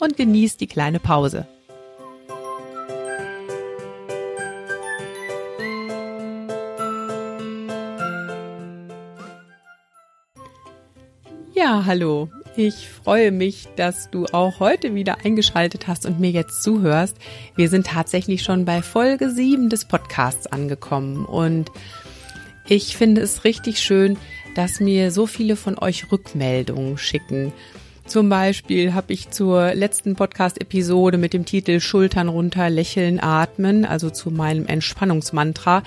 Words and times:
und 0.00 0.16
genieß 0.16 0.56
die 0.56 0.66
kleine 0.66 0.98
Pause. 0.98 1.46
Ja, 11.54 11.84
hallo. 11.84 12.28
Ich 12.56 12.88
freue 12.88 13.30
mich, 13.30 13.68
dass 13.76 14.10
du 14.10 14.26
auch 14.32 14.60
heute 14.60 14.94
wieder 14.94 15.24
eingeschaltet 15.24 15.86
hast 15.86 16.04
und 16.04 16.18
mir 16.18 16.30
jetzt 16.30 16.62
zuhörst. 16.62 17.16
Wir 17.54 17.68
sind 17.68 17.86
tatsächlich 17.86 18.42
schon 18.42 18.64
bei 18.64 18.82
Folge 18.82 19.30
7 19.30 19.68
des 19.68 19.84
Podcasts 19.84 20.46
angekommen 20.46 21.26
und 21.26 21.70
ich 22.66 22.96
finde 22.96 23.20
es 23.20 23.44
richtig 23.44 23.78
schön, 23.78 24.16
dass 24.56 24.80
mir 24.80 25.10
so 25.10 25.26
viele 25.26 25.54
von 25.54 25.78
euch 25.78 26.10
Rückmeldungen 26.10 26.98
schicken. 26.98 27.52
Zum 28.10 28.28
Beispiel 28.28 28.92
habe 28.92 29.12
ich 29.12 29.30
zur 29.30 29.72
letzten 29.72 30.16
Podcast-Episode 30.16 31.16
mit 31.16 31.32
dem 31.32 31.44
Titel 31.44 31.78
Schultern 31.78 32.26
runter, 32.26 32.68
lächeln, 32.68 33.20
atmen, 33.20 33.84
also 33.84 34.10
zu 34.10 34.32
meinem 34.32 34.66
Entspannungsmantra, 34.66 35.84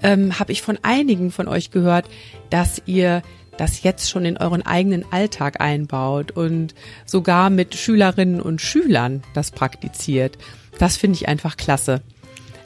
ähm, 0.00 0.38
habe 0.38 0.52
ich 0.52 0.62
von 0.62 0.78
einigen 0.82 1.32
von 1.32 1.48
euch 1.48 1.72
gehört, 1.72 2.06
dass 2.48 2.80
ihr 2.86 3.22
das 3.56 3.82
jetzt 3.82 4.08
schon 4.08 4.24
in 4.24 4.36
euren 4.36 4.64
eigenen 4.64 5.04
Alltag 5.10 5.60
einbaut 5.60 6.30
und 6.30 6.76
sogar 7.06 7.50
mit 7.50 7.74
Schülerinnen 7.74 8.40
und 8.40 8.60
Schülern 8.60 9.24
das 9.34 9.50
praktiziert. 9.50 10.38
Das 10.78 10.96
finde 10.96 11.16
ich 11.16 11.26
einfach 11.26 11.56
klasse. 11.56 12.02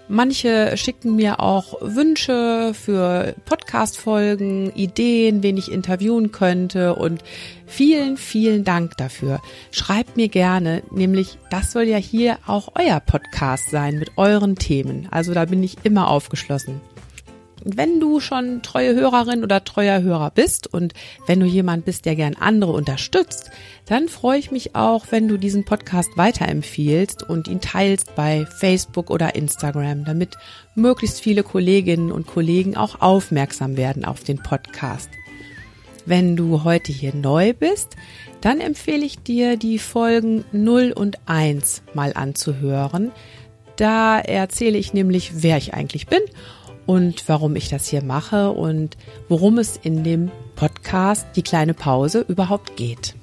Manche 0.09 0.77
schicken 0.77 1.17
mir 1.17 1.41
auch 1.41 1.77
Wünsche 1.81 2.73
für 2.75 3.35
Podcast-Folgen, 3.45 4.73
Ideen, 4.75 5.43
wen 5.43 5.57
ich 5.57 5.73
interviewen 5.73 6.33
könnte 6.33 6.95
und 6.95 7.23
vielen, 7.67 8.17
vielen 8.17 8.65
Dank 8.65 8.97
dafür. 8.99 9.41
Schreibt 9.71 10.17
mir 10.17 10.29
gerne, 10.29 10.83
nämlich 10.91 11.39
das 11.51 11.73
soll 11.73 11.85
ja 11.85 11.97
hier 11.97 12.39
auch 12.47 12.69
euer 12.75 13.01
Podcast 13.01 13.71
sein 13.71 13.99
mit 13.99 14.13
euren 14.17 14.57
Themen. 14.57 15.09
Also 15.11 15.33
da 15.33 15.47
bin 15.47 15.63
ich 15.63 15.77
immer 15.85 16.09
aufgeschlossen 16.09 16.81
wenn 17.65 18.01
du 18.01 18.21
schon 18.21 18.63
treue 18.63 18.95
Hörerin 18.95 19.43
oder 19.43 19.65
treuer 19.65 20.03
Hörer 20.03 20.31
bist 20.31 20.67
und 20.67 20.95
wenn 21.27 21.41
du 21.41 21.47
jemand 21.47 21.85
bist, 21.85 22.05
der 22.05 22.17
gern 22.17 22.35
andere 22.35 22.73
unterstützt, 22.73 23.51
dann 23.87 24.09
freue 24.09 24.39
ich 24.39 24.51
mich 24.51 24.75
auch, 24.75 25.07
wenn 25.11 25.29
du 25.29 25.37
diesen 25.37 25.65
Podcast 25.65 26.11
weiterempfiehlst 26.17 27.29
und 27.29 27.49
ihn 27.49 27.61
teilst 27.61 28.15
bei 28.15 28.47
Facebook 28.47 29.11
oder 29.11 29.35
Instagram, 29.35 30.05
damit 30.05 30.37
möglichst 30.75 31.21
viele 31.21 31.43
Kolleginnen 31.43 32.13
und 32.13 32.27
Kollegen 32.27 32.77
auch 32.77 33.01
aufmerksam 33.01 33.77
werden 33.77 34.05
auf 34.05 34.23
den 34.23 34.39
Podcast. 34.39 35.11
Wenn 36.05 36.37
du 36.37 36.65
heute 36.65 36.93
hier 36.93 37.15
neu 37.15 37.53
bist, 37.53 37.97
dann 38.41 38.61
empfehle 38.61 39.05
ich 39.05 39.21
dir, 39.21 39.57
die 39.57 39.79
Folgen 39.79 40.45
0 40.53 40.93
und 40.93 41.19
1 41.27 41.83
mal 41.95 42.13
anzuhören. 42.15 43.13
Da 43.77 44.19
erzähle 44.19 44.79
ich 44.79 44.93
nämlich, 44.93 45.43
wer 45.43 45.57
ich 45.57 45.75
eigentlich 45.75 46.07
bin 46.07 46.21
und 46.87 47.29
warum 47.29 47.57
ich 47.57 47.69
das 47.69 47.89
hier 47.89 48.03
mache 48.03 48.51
und 48.51 48.97
worum 49.29 49.59
es 49.59 49.77
in 49.77 50.05
dem 50.05 50.31
Podcast 50.57 51.27
Die 51.37 51.43
kleine 51.43 51.75
Pause 51.75 52.25
überhaupt 52.27 52.77
geht. 52.77 53.15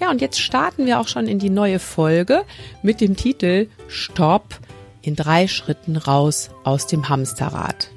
Ja, 0.00 0.10
und 0.10 0.20
jetzt 0.20 0.40
starten 0.40 0.86
wir 0.86 0.98
auch 1.00 1.08
schon 1.08 1.28
in 1.28 1.38
die 1.38 1.50
neue 1.50 1.78
Folge 1.78 2.42
mit 2.82 3.00
dem 3.00 3.16
Titel 3.16 3.68
Stopp 3.88 4.58
in 5.02 5.14
drei 5.14 5.46
Schritten 5.46 5.96
raus 5.96 6.50
aus 6.64 6.86
dem 6.86 7.08
Hamsterrad. 7.08 7.90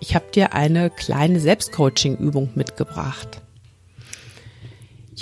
Ich 0.00 0.14
habe 0.14 0.24
dir 0.34 0.54
eine 0.54 0.90
kleine 0.90 1.40
Selbstcoaching-Übung 1.40 2.50
mitgebracht. 2.54 3.42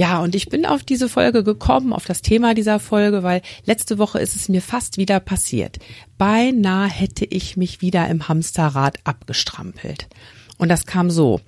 Ja, 0.00 0.22
und 0.22 0.34
ich 0.34 0.48
bin 0.48 0.64
auf 0.64 0.82
diese 0.82 1.10
Folge 1.10 1.44
gekommen, 1.44 1.92
auf 1.92 2.06
das 2.06 2.22
Thema 2.22 2.54
dieser 2.54 2.80
Folge, 2.80 3.22
weil 3.22 3.42
letzte 3.66 3.98
Woche 3.98 4.18
ist 4.18 4.34
es 4.34 4.48
mir 4.48 4.62
fast 4.62 4.96
wieder 4.96 5.20
passiert. 5.20 5.78
Beinahe 6.16 6.88
hätte 6.88 7.26
ich 7.26 7.58
mich 7.58 7.82
wieder 7.82 8.08
im 8.08 8.26
Hamsterrad 8.26 8.96
abgestrampelt. 9.04 10.08
Und 10.56 10.70
das 10.70 10.86
kam 10.86 11.10
so. 11.10 11.42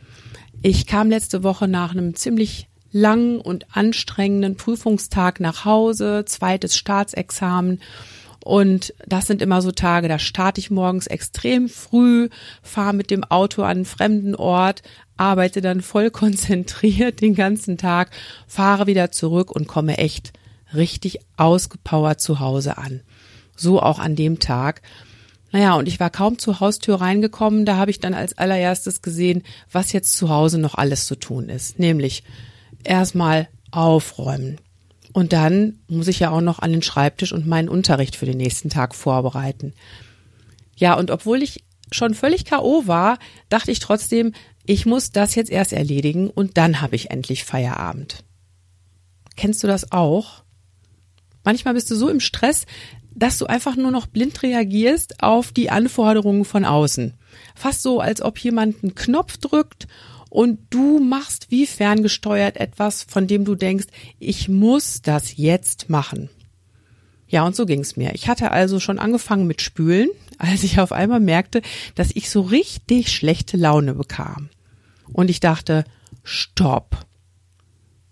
Ich 0.61 0.87
kam 0.87 1.09
letzte 1.09 1.43
Woche 1.43 1.67
nach 1.67 1.93
einem 1.93 2.15
ziemlich 2.15 2.69
langen 2.91 3.41
und 3.41 3.75
anstrengenden 3.75 4.57
Prüfungstag 4.57 5.41
nach 5.41 5.65
Hause, 5.65 6.27
zweites 6.27 6.77
Staatsexamen. 6.77 7.81
Und 8.45 8.93
das 9.07 9.29
sind 9.29 9.41
immer 9.41 9.63
so 9.63 9.71
Tage, 9.71 10.09
da 10.09 10.19
starte 10.19 10.61
ich 10.61 10.71
morgens 10.71 11.07
extrem 11.07 11.71
früh, 11.71 12.29
fahre 12.63 12.93
mit 12.93 13.11
dem 13.11 13.25
Auto 13.25 13.63
an 13.63 13.71
einen 13.71 13.85
fremden 13.87 14.35
Ort, 14.35 14.83
arbeite 15.17 15.61
dann 15.61 15.81
voll 15.81 16.11
konzentriert 16.11 17.21
den 17.21 17.35
ganzen 17.35 17.79
Tag, 17.79 18.11
fahre 18.47 18.87
wieder 18.87 19.11
zurück 19.11 19.51
und 19.51 19.69
komme 19.69 19.99
echt 19.99 20.33
richtig 20.75 21.21
ausgepowert 21.37 22.21
zu 22.21 22.41
Hause 22.41 22.79
an. 22.79 23.03
So 23.57 23.81
auch 23.81 23.99
an 23.99 24.17
dem 24.17 24.39
Tag. 24.39 24.83
Naja, 25.53 25.75
und 25.75 25.87
ich 25.87 26.01
war 26.01 26.09
kaum 26.09 26.39
zur 26.39 26.61
Haustür 26.61 27.01
reingekommen, 27.01 27.67
da 27.67 27.77
habe 27.77 27.91
ich 27.91 28.01
dann 28.01 28.15
als 28.15 28.39
allererstes 28.39 29.03
gesehen, 29.03 29.43
was 29.71 29.93
jetzt 29.93 30.17
zu 30.17 30.31
Hause 30.31 30.59
noch 30.59 30.77
alles 30.77 31.07
zu 31.07 31.15
tun 31.15 31.51
ist. 31.51 31.79
Nämlich 31.79 32.25
erstmal 32.85 33.49
aufräumen. 33.71 34.59
Und 35.13 35.35
dann 35.35 35.79
muss 35.89 36.09
ich 36.09 36.21
ja 36.21 36.31
auch 36.31 36.41
noch 36.41 36.59
an 36.59 36.73
den 36.73 36.83
Schreibtisch 36.83 37.33
und 37.33 37.47
meinen 37.47 37.69
Unterricht 37.69 38.17
für 38.17 38.25
den 38.25 38.39
nächsten 38.39 38.71
Tag 38.71 38.95
vorbereiten. 38.95 39.75
Ja, 40.77 40.95
und 40.95 41.11
obwohl 41.11 41.43
ich 41.43 41.65
schon 41.91 42.15
völlig 42.15 42.47
K.O. 42.47 42.87
war, 42.87 43.19
dachte 43.51 43.71
ich 43.71 43.79
trotzdem, 43.79 44.33
ich 44.65 44.87
muss 44.87 45.13
das 45.13 45.35
jetzt 45.35 45.51
erst 45.51 45.73
erledigen 45.73 46.31
und 46.31 46.57
dann 46.57 46.81
habe 46.81 46.97
ich 46.97 47.11
endlich 47.11 47.45
Feierabend. 47.45 48.25
Kennst 49.37 49.63
du 49.63 49.67
das 49.67 49.93
auch? 49.93 50.45
Manchmal 51.45 51.75
bist 51.75 51.91
du 51.91 51.97
so 51.97 52.09
im 52.09 52.21
Stress, 52.21 52.67
dass 53.15 53.39
du 53.39 53.47
einfach 53.47 53.77
nur 53.77 53.91
noch 53.91 54.07
blind 54.07 54.43
reagierst 54.43 55.23
auf 55.23 55.53
die 55.53 55.71
Anforderungen 55.71 56.45
von 56.45 56.65
außen. 56.65 57.15
Fast 57.55 57.83
so, 57.83 58.01
als 58.01 58.23
ob 58.23 58.39
jemand 58.39 58.83
einen 58.83 58.95
Knopf 58.95 59.37
drückt 59.39 59.87
und 60.31 60.61
du 60.71 60.99
machst 60.99 61.51
wie 61.51 61.67
ferngesteuert 61.67 62.57
etwas, 62.57 63.03
von 63.03 63.27
dem 63.27 63.45
du 63.45 63.55
denkst, 63.55 63.87
ich 64.19 64.49
muss 64.49 65.03
das 65.03 65.37
jetzt 65.37 65.91
machen. 65.91 66.31
Ja, 67.29 67.45
und 67.45 67.57
so 67.57 67.67
ging's 67.67 67.97
mir. 67.97 68.15
Ich 68.15 68.29
hatte 68.29 68.51
also 68.51 68.79
schon 68.79 68.99
angefangen 68.99 69.47
mit 69.47 69.61
Spülen, 69.61 70.09
als 70.43 70.65
ich 70.65 70.81
auf 70.81 70.91
einmal 70.91 71.21
merkte, 71.21 71.63
dass 71.95 72.11
ich 72.15 72.29
so 72.29 72.41
richtig 72.41 73.13
schlechte 73.13 73.57
Laune 73.57 73.95
bekam. 73.95 74.49
Und 75.13 75.31
ich 75.31 75.39
dachte, 75.39 75.85
stopp. 76.25 77.07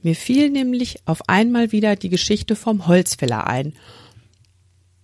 Mir 0.03 0.15
fiel 0.15 0.49
nämlich 0.49 1.01
auf 1.07 1.29
einmal 1.29 1.73
wieder 1.73 1.97
die 1.97 2.09
Geschichte 2.09 2.55
vom 2.55 2.87
Holzfäller 2.87 3.49
ein. 3.49 3.75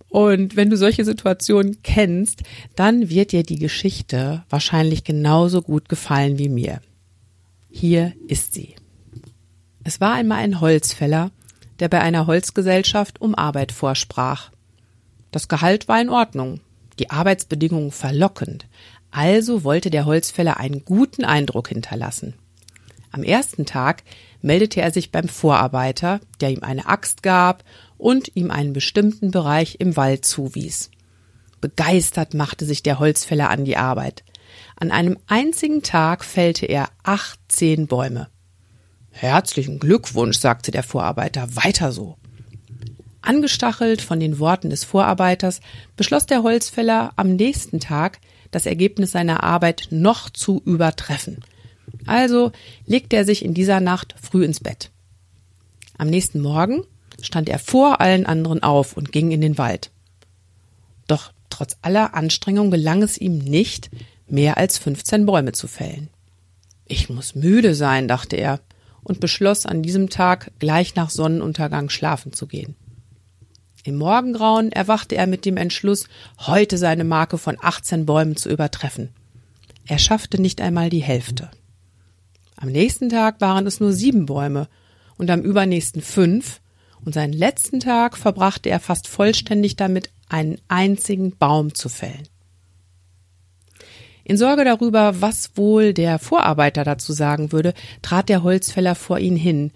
Und 0.07 0.55
wenn 0.55 0.69
du 0.69 0.77
solche 0.77 1.03
Situationen 1.03 1.83
kennst, 1.83 2.43
dann 2.77 3.09
wird 3.09 3.33
dir 3.33 3.43
die 3.43 3.59
Geschichte 3.59 4.45
wahrscheinlich 4.49 5.03
genauso 5.03 5.61
gut 5.61 5.89
gefallen 5.89 6.39
wie 6.39 6.49
mir. 6.49 6.79
Hier 7.69 8.13
ist 8.29 8.53
sie. 8.53 8.75
Es 9.83 9.99
war 9.99 10.13
einmal 10.13 10.39
ein 10.39 10.61
Holzfäller, 10.61 11.31
der 11.79 11.89
bei 11.89 11.99
einer 11.99 12.25
Holzgesellschaft 12.25 13.19
um 13.19 13.35
Arbeit 13.35 13.73
vorsprach. 13.73 14.49
Das 15.31 15.49
Gehalt 15.49 15.89
war 15.89 16.01
in 16.01 16.09
Ordnung, 16.09 16.61
die 16.99 17.09
Arbeitsbedingungen 17.09 17.91
verlockend, 17.91 18.67
also 19.11 19.63
wollte 19.63 19.89
der 19.89 20.05
Holzfäller 20.05 20.57
einen 20.57 20.85
guten 20.85 21.23
Eindruck 21.23 21.69
hinterlassen. 21.69 22.33
Am 23.11 23.23
ersten 23.23 23.65
Tag 23.65 24.03
meldete 24.41 24.81
er 24.81 24.91
sich 24.91 25.11
beim 25.11 25.27
Vorarbeiter, 25.27 26.19
der 26.41 26.51
ihm 26.51 26.63
eine 26.63 26.87
Axt 26.87 27.23
gab 27.23 27.63
und 27.97 28.35
ihm 28.35 28.51
einen 28.51 28.73
bestimmten 28.73 29.31
Bereich 29.31 29.77
im 29.79 29.95
Wald 29.97 30.25
zuwies. 30.25 30.91
Begeistert 31.61 32.33
machte 32.33 32.65
sich 32.65 32.83
der 32.83 32.99
Holzfäller 32.99 33.49
an 33.49 33.65
die 33.65 33.77
Arbeit. 33.77 34.23
An 34.75 34.91
einem 34.91 35.17
einzigen 35.27 35.81
Tag 35.81 36.23
fällte 36.23 36.65
er 36.65 36.89
18 37.03 37.87
Bäume. 37.87 38.27
Herzlichen 39.09 39.79
Glückwunsch, 39.79 40.37
sagte 40.37 40.69
der 40.69 40.83
Vorarbeiter, 40.83 41.55
weiter 41.55 41.91
so. 41.91 42.17
Angestachelt 43.27 44.01
von 44.01 44.19
den 44.19 44.39
Worten 44.39 44.69
des 44.69 44.83
Vorarbeiters 44.85 45.59
beschloss 45.97 46.25
der 46.25 46.43
Holzfäller 46.43 47.11
am 47.17 47.35
nächsten 47.35 47.79
Tag, 47.79 48.19
das 48.51 48.65
Ergebnis 48.65 49.11
seiner 49.11 49.43
Arbeit 49.43 49.87
noch 49.91 50.29
zu 50.29 50.61
übertreffen. 50.65 51.41
Also 52.05 52.51
legte 52.85 53.17
er 53.17 53.25
sich 53.25 53.43
in 53.43 53.53
dieser 53.53 53.81
Nacht 53.81 54.15
früh 54.21 54.45
ins 54.45 54.61
Bett. 54.61 54.91
Am 55.97 56.07
nächsten 56.07 56.39
Morgen 56.39 56.83
stand 57.21 57.49
er 57.49 57.59
vor 57.59 57.99
allen 57.99 58.25
anderen 58.25 58.63
auf 58.63 58.95
und 58.95 59.11
ging 59.11 59.31
in 59.31 59.41
den 59.41 59.57
Wald. 59.57 59.91
Doch 61.07 61.33
trotz 61.49 61.77
aller 61.81 62.13
Anstrengung 62.13 62.71
gelang 62.71 63.03
es 63.03 63.17
ihm 63.17 63.39
nicht, 63.39 63.89
mehr 64.29 64.57
als 64.57 64.77
15 64.77 65.25
Bäume 65.25 65.51
zu 65.51 65.67
fällen. 65.67 66.09
Ich 66.85 67.09
muss 67.09 67.35
müde 67.35 67.75
sein, 67.75 68.07
dachte 68.07 68.37
er 68.37 68.61
und 69.03 69.19
beschloss 69.19 69.65
an 69.65 69.83
diesem 69.83 70.09
Tag 70.09 70.51
gleich 70.59 70.95
nach 70.95 71.09
Sonnenuntergang 71.09 71.89
schlafen 71.89 72.31
zu 72.31 72.47
gehen. 72.47 72.75
Im 73.87 73.95
Morgengrauen 73.99 74.73
erwachte 74.73 75.15
er 75.15 75.27
mit 75.27 75.45
dem 75.45 75.55
Entschluss, 75.55 76.09
heute 76.39 76.77
seine 76.77 77.05
Marke 77.05 77.37
von 77.37 77.55
18 77.57 78.05
Bäumen 78.05 78.35
zu 78.35 78.49
übertreffen. 78.49 79.11
Er 79.85 79.97
schaffte 79.97 80.41
nicht 80.41 80.59
einmal 80.59 80.89
die 80.89 81.01
Hälfte. 81.01 81.49
Am 82.57 82.67
nächsten 82.67 83.07
Tag 83.07 83.39
waren 83.39 83.65
es 83.65 83.79
nur 83.79 83.93
sieben 83.93 84.25
Bäume 84.25 84.67
und 85.17 85.29
am 85.29 85.39
übernächsten 85.39 86.01
fünf, 86.01 86.59
und 87.05 87.13
seinen 87.13 87.31
letzten 87.31 87.79
Tag 87.79 88.17
verbrachte 88.17 88.69
er 88.69 88.81
fast 88.81 89.07
vollständig 89.07 89.77
damit, 89.77 90.09
einen 90.27 90.59
einzigen 90.67 91.37
Baum 91.37 91.73
zu 91.73 91.87
fällen. 91.87 92.27
In 94.25 94.35
Sorge 94.35 94.65
darüber, 94.65 95.21
was 95.21 95.51
wohl 95.55 95.93
der 95.93 96.19
Vorarbeiter 96.19 96.83
dazu 96.83 97.13
sagen 97.13 97.53
würde, 97.53 97.73
trat 98.01 98.27
der 98.27 98.43
Holzfäller 98.43 98.95
vor 98.95 99.19
ihn 99.19 99.37
hin, 99.37 99.71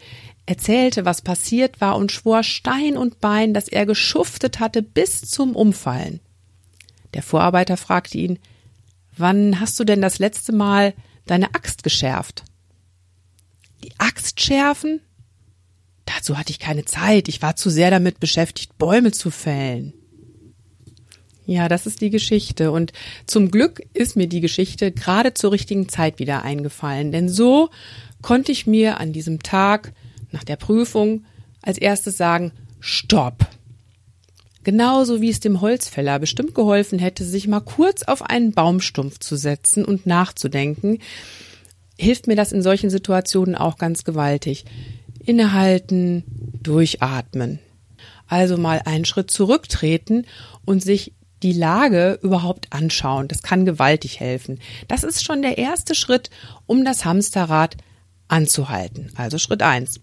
erzählte, 0.46 1.06
was 1.06 1.22
passiert 1.22 1.82
war 1.82 1.96
und 1.98 2.12
schwor 2.12 2.44
Stein 2.44 2.98
und 2.98 3.20
Bein, 3.20 3.54
dass 3.54 3.68
er 3.68 3.86
geschuftet 3.86 4.60
hatte 4.60 4.82
bis 4.82 5.22
zum 5.22 5.56
Umfallen. 5.56 6.20
Der 7.14 7.24
Vorarbeiter 7.24 7.78
fragte 7.78 8.18
ihn, 8.18 8.40
Wann 9.16 9.60
hast 9.60 9.80
du 9.80 9.84
denn 9.84 10.02
das 10.02 10.20
letzte 10.20 10.54
Mal 10.54 10.94
deine 11.26 11.54
Axt 11.54 11.84
geschärft? 11.84 12.44
Die 13.84 13.92
Axt 13.98 14.42
schärfen? 14.42 15.02
Dazu 16.06 16.38
hatte 16.38 16.52
ich 16.52 16.60
keine 16.60 16.86
Zeit. 16.86 17.28
Ich 17.28 17.42
war 17.42 17.56
zu 17.56 17.70
sehr 17.70 17.92
damit 17.92 18.20
beschäftigt, 18.20 18.78
Bäume 18.78 19.12
zu 19.12 19.32
fällen. 19.32 19.94
Ja, 21.46 21.68
das 21.68 21.86
ist 21.86 22.02
die 22.02 22.10
Geschichte. 22.10 22.72
Und 22.72 22.94
zum 23.26 23.52
Glück 23.52 23.82
ist 23.94 24.16
mir 24.16 24.28
die 24.28 24.42
Geschichte 24.42 24.92
gerade 24.92 25.34
zur 25.34 25.52
richtigen 25.52 25.90
Zeit 25.90 26.20
wieder 26.20 26.44
eingefallen. 26.44 27.12
Denn 27.12 27.30
so 27.30 27.70
konnte 28.22 28.52
ich 28.52 28.68
mir 28.68 29.00
an 29.00 29.14
diesem 29.14 29.44
Tag 29.44 29.94
nach 30.32 30.44
der 30.44 30.56
Prüfung 30.56 31.26
als 31.62 31.78
erstes 31.78 32.18
sagen, 32.18 32.52
Stopp. 32.80 33.48
Genauso 34.64 35.22
wie 35.22 35.30
es 35.30 35.40
dem 35.40 35.62
Holzfäller 35.62 36.20
bestimmt 36.20 36.54
geholfen 36.54 37.00
hätte, 37.00 37.24
sich 37.24 37.48
mal 37.48 37.62
kurz 37.62 38.04
auf 38.04 38.22
einen 38.22 38.52
Baumstumpf 38.52 39.20
zu 39.20 39.36
setzen 39.36 39.84
und 39.84 40.06
nachzudenken, 40.06 41.00
hilft 41.98 42.28
mir 42.28 42.36
das 42.36 42.52
in 42.52 42.62
solchen 42.62 42.90
Situationen 42.90 43.56
auch 43.56 43.78
ganz 43.78 44.04
gewaltig. 44.04 44.66
Innehalten, 45.26 46.24
durchatmen. 46.62 47.60
Also 48.28 48.58
mal 48.58 48.82
einen 48.86 49.06
Schritt 49.06 49.32
zurücktreten 49.32 50.26
und 50.66 50.84
sich 50.84 51.14
die 51.44 51.54
Lage 51.54 52.20
überhaupt 52.22 52.72
anschauen. 52.72 53.28
Das 53.28 53.42
kann 53.42 53.66
gewaltig 53.66 54.20
helfen. 54.20 54.60
Das 54.88 55.04
ist 55.04 55.24
schon 55.24 55.42
der 55.42 55.58
erste 55.58 55.96
Schritt, 55.96 56.30
um 56.68 56.86
das 56.86 57.04
Hamsterrad 57.04 57.78
anzuhalten. 58.28 59.12
Also 59.16 59.38
Schritt 59.38 59.64
eins. 59.64 60.00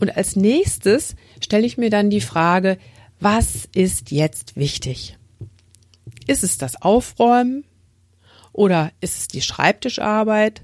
Und 0.00 0.16
als 0.16 0.36
nächstes 0.36 1.16
stelle 1.40 1.66
ich 1.66 1.78
mir 1.78 1.90
dann 1.90 2.10
die 2.10 2.20
Frage, 2.20 2.78
was 3.20 3.68
ist 3.74 4.10
jetzt 4.10 4.56
wichtig? 4.56 5.16
Ist 6.26 6.44
es 6.44 6.58
das 6.58 6.80
Aufräumen? 6.80 7.64
Oder 8.52 8.92
ist 9.00 9.18
es 9.18 9.28
die 9.28 9.42
Schreibtischarbeit? 9.42 10.62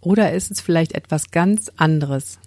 Oder 0.00 0.32
ist 0.32 0.50
es 0.50 0.60
vielleicht 0.60 0.92
etwas 0.92 1.30
ganz 1.30 1.70
anderes? 1.76 2.38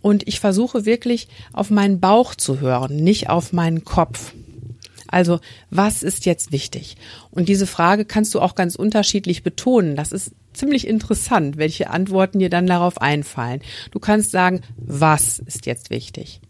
Und 0.00 0.26
ich 0.26 0.40
versuche 0.40 0.84
wirklich 0.84 1.28
auf 1.52 1.70
meinen 1.70 2.00
Bauch 2.00 2.34
zu 2.34 2.60
hören, 2.60 2.96
nicht 2.96 3.30
auf 3.30 3.52
meinen 3.52 3.84
Kopf. 3.84 4.34
Also, 5.12 5.40
was 5.70 6.02
ist 6.02 6.24
jetzt 6.24 6.52
wichtig? 6.52 6.96
Und 7.30 7.48
diese 7.48 7.66
Frage 7.66 8.06
kannst 8.06 8.34
du 8.34 8.40
auch 8.40 8.54
ganz 8.54 8.74
unterschiedlich 8.74 9.42
betonen. 9.42 9.94
Das 9.94 10.10
ist 10.10 10.32
ziemlich 10.54 10.88
interessant, 10.88 11.58
welche 11.58 11.90
Antworten 11.90 12.38
dir 12.38 12.48
dann 12.48 12.66
darauf 12.66 13.00
einfallen. 13.00 13.60
Du 13.90 14.00
kannst 14.00 14.30
sagen, 14.30 14.62
was 14.76 15.38
ist 15.38 15.66
jetzt 15.66 15.90
wichtig? 15.90 16.40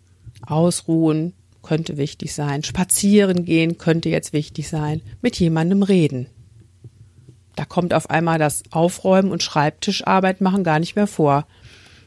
Ausruhen 0.46 1.34
könnte 1.62 1.96
wichtig 1.96 2.34
sein. 2.34 2.62
Spazieren 2.62 3.44
gehen 3.44 3.78
könnte 3.78 4.08
jetzt 4.08 4.32
wichtig 4.32 4.68
sein. 4.68 5.02
Mit 5.22 5.38
jemandem 5.40 5.82
reden. 5.82 6.28
Da 7.56 7.64
kommt 7.64 7.92
auf 7.92 8.10
einmal 8.10 8.38
das 8.38 8.62
Aufräumen 8.70 9.32
und 9.32 9.42
Schreibtischarbeit 9.42 10.40
machen 10.40 10.62
gar 10.62 10.78
nicht 10.78 10.94
mehr 10.94 11.08
vor. 11.08 11.46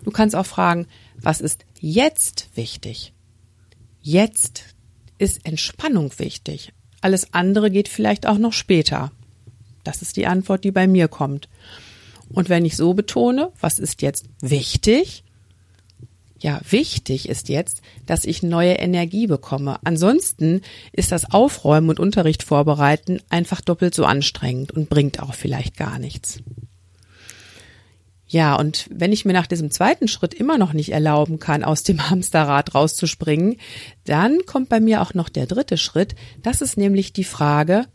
Du 0.06 0.12
kannst 0.12 0.36
auch 0.38 0.46
fragen, 0.46 0.88
was 1.18 1.42
ist 1.42 1.66
jetzt 1.80 2.50
wichtig? 2.56 3.14
Jetzt 4.02 4.75
ist 5.18 5.46
Entspannung 5.46 6.12
wichtig. 6.18 6.74
Alles 7.02 7.34
andere 7.34 7.72
geht 7.72 7.88
vielleicht 7.88 8.28
auch 8.28 8.38
noch 8.38 8.54
später. 8.54 9.12
Das 9.84 10.02
ist 10.02 10.18
die 10.18 10.28
Antwort, 10.28 10.64
die 10.64 10.72
bei 10.72 10.88
mir 10.88 11.08
kommt. 11.08 11.48
Und 12.30 12.50
wenn 12.50 12.66
ich 12.66 12.76
so 12.76 12.94
betone, 12.94 13.52
was 13.60 13.80
ist 13.80 14.02
jetzt 14.02 14.26
wichtig? 14.42 15.24
Ja, 16.40 16.60
wichtig 16.70 17.30
ist 17.30 17.50
jetzt, 17.50 17.82
dass 18.06 18.26
ich 18.26 18.44
neue 18.44 18.74
Energie 18.74 19.28
bekomme. 19.28 19.80
Ansonsten 19.84 20.62
ist 20.92 21.12
das 21.12 21.32
Aufräumen 21.32 21.90
und 21.90 22.00
Unterricht 22.00 22.44
vorbereiten 22.44 23.20
einfach 23.30 23.62
doppelt 23.62 23.96
so 23.96 24.06
anstrengend 24.06 24.72
und 24.72 24.90
bringt 24.90 25.22
auch 25.22 25.34
vielleicht 25.34 25.78
gar 25.78 25.98
nichts. 25.98 26.40
Ja, 28.28 28.56
und 28.56 28.88
wenn 28.90 29.12
ich 29.12 29.24
mir 29.24 29.34
nach 29.34 29.48
diesem 29.48 29.70
zweiten 29.70 30.08
Schritt 30.08 30.34
immer 30.34 30.58
noch 30.58 30.74
nicht 30.74 30.92
erlauben 30.92 31.40
kann, 31.40 31.64
aus 31.64 31.84
dem 31.84 32.10
Hamsterrad 32.10 32.74
rauszuspringen, 32.74 33.58
dann 34.06 34.46
kommt 34.46 34.70
bei 34.70 34.80
mir 34.80 35.02
auch 35.02 35.14
noch 35.14 35.30
der 35.30 35.46
dritte 35.46 35.78
Schritt. 35.78 36.16
Das 36.42 36.62
ist 36.62 36.78
nämlich 36.78 37.14
die 37.14 37.24
Frage, 37.24 37.86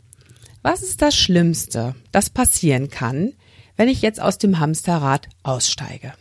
was 0.61 0.83
ist 0.83 1.01
das 1.01 1.15
Schlimmste, 1.15 1.95
das 2.11 2.29
passieren 2.29 2.89
kann, 2.89 3.33
wenn 3.75 3.89
ich 3.89 4.01
jetzt 4.01 4.21
aus 4.21 4.37
dem 4.37 4.59
Hamsterrad 4.59 5.27
aussteige? 5.43 6.13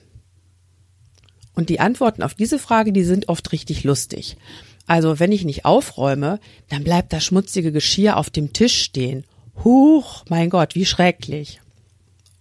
Und 1.55 1.69
die 1.69 1.81
Antworten 1.81 2.23
auf 2.23 2.35
diese 2.35 2.59
Frage, 2.59 2.93
die 2.93 3.05
sind 3.05 3.29
oft 3.29 3.53
richtig 3.53 3.85
lustig. 3.85 4.39
Also, 4.87 5.21
wenn 5.21 5.31
ich 5.31 5.45
nicht 5.45 5.67
aufräume, 5.67 6.41
dann 6.69 6.85
bleibt 6.85 7.13
das 7.13 7.25
schmutzige 7.25 7.71
Geschirr 7.71 8.17
auf 8.17 8.31
dem 8.31 8.53
Tisch 8.53 8.83
stehen. 8.83 9.25
Huch, 9.63 10.25
mein 10.29 10.49
Gott, 10.49 10.75
wie 10.75 10.87
schrecklich. 10.87 11.61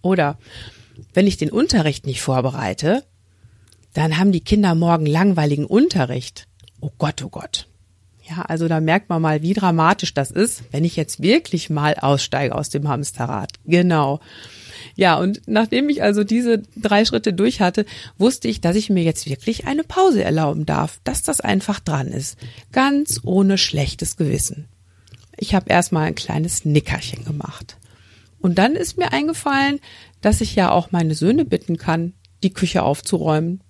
Oder 0.00 0.38
wenn 1.14 1.26
ich 1.26 1.36
den 1.36 1.50
Unterricht 1.50 2.06
nicht 2.06 2.22
vorbereite, 2.22 3.04
dann 3.94 4.18
haben 4.18 4.32
die 4.32 4.40
Kinder 4.40 4.74
morgen 4.74 5.06
langweiligen 5.06 5.66
Unterricht. 5.66 6.46
Oh 6.80 6.90
Gott, 6.98 7.22
oh 7.24 7.28
Gott. 7.28 7.66
Ja, 8.28 8.42
also 8.42 8.68
da 8.68 8.80
merkt 8.80 9.08
man 9.08 9.20
mal, 9.20 9.42
wie 9.42 9.54
dramatisch 9.54 10.14
das 10.14 10.30
ist, 10.30 10.62
wenn 10.70 10.84
ich 10.84 10.94
jetzt 10.94 11.20
wirklich 11.20 11.68
mal 11.68 11.94
aussteige 11.96 12.54
aus 12.54 12.68
dem 12.68 12.86
Hamsterrad. 12.86 13.52
Genau. 13.66 14.20
Ja, 14.94 15.16
und 15.16 15.42
nachdem 15.46 15.88
ich 15.88 16.02
also 16.02 16.22
diese 16.22 16.62
drei 16.76 17.04
Schritte 17.04 17.32
durch 17.32 17.60
hatte, 17.60 17.84
wusste 18.18 18.48
ich, 18.48 18.60
dass 18.60 18.76
ich 18.76 18.90
mir 18.90 19.02
jetzt 19.02 19.28
wirklich 19.28 19.66
eine 19.66 19.82
Pause 19.82 20.22
erlauben 20.22 20.64
darf, 20.64 21.00
dass 21.04 21.22
das 21.22 21.40
einfach 21.40 21.80
dran 21.80 22.08
ist. 22.08 22.38
Ganz 22.70 23.20
ohne 23.24 23.58
schlechtes 23.58 24.16
Gewissen. 24.16 24.66
Ich 25.36 25.54
habe 25.54 25.70
erstmal 25.70 26.06
ein 26.06 26.14
kleines 26.14 26.64
Nickerchen 26.64 27.24
gemacht. 27.24 27.78
Und 28.40 28.58
dann 28.58 28.74
ist 28.74 28.98
mir 28.98 29.12
eingefallen, 29.12 29.80
dass 30.20 30.40
ich 30.40 30.54
ja 30.54 30.70
auch 30.70 30.92
meine 30.92 31.14
Söhne 31.14 31.44
bitten 31.44 31.76
kann, 31.76 32.14
die 32.42 32.52
Küche 32.52 32.82
aufzuräumen. 32.82 33.62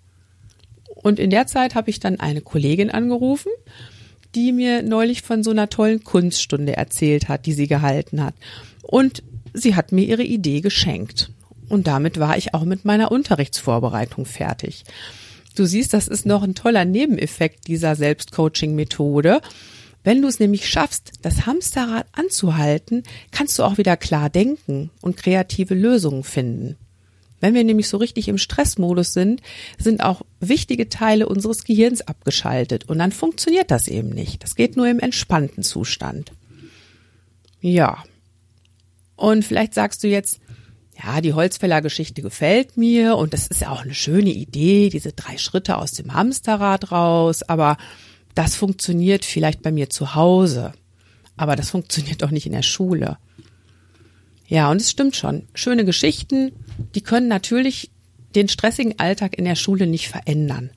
Und 0.94 1.18
in 1.18 1.30
der 1.30 1.46
Zeit 1.46 1.74
habe 1.74 1.90
ich 1.90 2.00
dann 2.00 2.20
eine 2.20 2.40
Kollegin 2.40 2.90
angerufen, 2.90 3.50
die 4.34 4.52
mir 4.52 4.82
neulich 4.82 5.22
von 5.22 5.42
so 5.42 5.50
einer 5.50 5.68
tollen 5.68 6.04
Kunststunde 6.04 6.76
erzählt 6.76 7.28
hat, 7.28 7.46
die 7.46 7.52
sie 7.52 7.66
gehalten 7.66 8.22
hat. 8.22 8.34
Und 8.82 9.22
sie 9.54 9.74
hat 9.74 9.92
mir 9.92 10.04
ihre 10.04 10.22
Idee 10.22 10.60
geschenkt. 10.60 11.30
Und 11.68 11.86
damit 11.86 12.18
war 12.18 12.36
ich 12.36 12.54
auch 12.54 12.64
mit 12.64 12.84
meiner 12.84 13.10
Unterrichtsvorbereitung 13.10 14.24
fertig. 14.26 14.84
Du 15.56 15.64
siehst, 15.64 15.94
das 15.94 16.08
ist 16.08 16.26
noch 16.26 16.42
ein 16.42 16.54
toller 16.54 16.84
Nebeneffekt 16.84 17.66
dieser 17.66 17.96
Selbstcoaching-Methode. 17.96 19.40
Wenn 20.02 20.22
du 20.22 20.28
es 20.28 20.40
nämlich 20.40 20.68
schaffst, 20.68 21.12
das 21.22 21.46
Hamsterrad 21.46 22.06
anzuhalten, 22.12 23.02
kannst 23.30 23.58
du 23.58 23.64
auch 23.64 23.78
wieder 23.78 23.96
klar 23.96 24.30
denken 24.30 24.90
und 25.02 25.16
kreative 25.16 25.74
Lösungen 25.74 26.24
finden. 26.24 26.76
Wenn 27.40 27.54
wir 27.54 27.64
nämlich 27.64 27.88
so 27.88 27.96
richtig 27.96 28.28
im 28.28 28.38
Stressmodus 28.38 29.12
sind, 29.14 29.40
sind 29.78 30.02
auch 30.02 30.22
wichtige 30.40 30.88
Teile 30.88 31.26
unseres 31.26 31.64
Gehirns 31.64 32.02
abgeschaltet 32.02 32.88
und 32.88 32.98
dann 32.98 33.12
funktioniert 33.12 33.70
das 33.70 33.88
eben 33.88 34.10
nicht. 34.10 34.42
Das 34.42 34.54
geht 34.54 34.76
nur 34.76 34.88
im 34.88 35.00
entspannten 35.00 35.62
Zustand. 35.62 36.32
Ja. 37.60 38.04
Und 39.16 39.44
vielleicht 39.44 39.74
sagst 39.74 40.02
du 40.02 40.08
jetzt, 40.08 40.40
ja, 41.02 41.20
die 41.20 41.32
Holzfällergeschichte 41.32 42.20
gefällt 42.20 42.76
mir 42.76 43.16
und 43.16 43.32
das 43.32 43.46
ist 43.46 43.62
ja 43.62 43.70
auch 43.70 43.82
eine 43.82 43.94
schöne 43.94 44.30
Idee, 44.30 44.90
diese 44.90 45.12
drei 45.12 45.38
Schritte 45.38 45.78
aus 45.78 45.92
dem 45.92 46.12
Hamsterrad 46.12 46.92
raus, 46.92 47.42
aber 47.42 47.78
das 48.34 48.56
funktioniert 48.56 49.24
vielleicht 49.24 49.62
bei 49.62 49.72
mir 49.72 49.90
zu 49.90 50.14
Hause, 50.14 50.72
aber 51.36 51.56
das 51.56 51.70
funktioniert 51.70 52.22
doch 52.22 52.30
nicht 52.30 52.46
in 52.46 52.52
der 52.52 52.62
Schule. 52.62 53.18
Ja, 54.46 54.70
und 54.70 54.80
es 54.80 54.90
stimmt 54.90 55.14
schon. 55.14 55.46
Schöne 55.54 55.84
Geschichten, 55.84 56.52
die 56.94 57.02
können 57.02 57.28
natürlich 57.28 57.90
den 58.34 58.48
stressigen 58.48 58.98
Alltag 58.98 59.38
in 59.38 59.44
der 59.44 59.54
Schule 59.54 59.86
nicht 59.86 60.08
verändern. 60.08 60.70